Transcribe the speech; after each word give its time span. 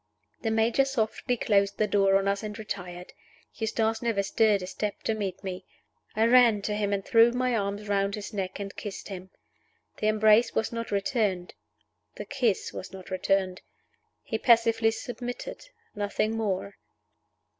The 0.41 0.49
Major 0.49 0.83
softly 0.83 1.37
closed 1.37 1.77
the 1.77 1.85
door 1.85 2.15
on 2.17 2.27
us 2.27 2.41
and 2.41 2.57
retired. 2.57 3.13
Eustace 3.53 4.01
never 4.01 4.23
stirred 4.23 4.63
a 4.63 4.65
step 4.65 5.03
to 5.03 5.13
meet 5.13 5.43
me. 5.43 5.63
I 6.15 6.25
ran 6.25 6.63
to 6.63 6.73
him, 6.75 6.91
and 6.91 7.05
threw 7.05 7.31
my 7.33 7.55
arms 7.55 7.87
round 7.87 8.15
his 8.15 8.33
neck 8.33 8.59
and 8.59 8.75
kissed 8.75 9.09
him. 9.09 9.29
The 9.97 10.07
embrace 10.07 10.55
was 10.55 10.71
not 10.71 10.89
returned; 10.89 11.53
the 12.15 12.25
kiss 12.25 12.73
was 12.73 12.91
not 12.91 13.11
returned. 13.11 13.61
He 14.23 14.39
passively 14.39 14.89
submitted 14.89 15.69
nothing 15.93 16.35
more. 16.35 16.77